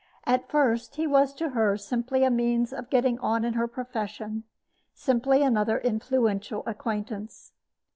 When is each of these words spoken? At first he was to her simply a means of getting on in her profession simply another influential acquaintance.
At 0.25 0.49
first 0.49 0.95
he 0.95 1.05
was 1.05 1.31
to 1.35 1.49
her 1.49 1.77
simply 1.77 2.23
a 2.23 2.31
means 2.31 2.73
of 2.73 2.89
getting 2.89 3.19
on 3.19 3.45
in 3.45 3.53
her 3.53 3.67
profession 3.67 4.45
simply 4.95 5.43
another 5.43 5.77
influential 5.77 6.63
acquaintance. 6.65 7.53